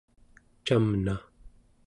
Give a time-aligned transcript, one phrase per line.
[0.65, 1.15] camna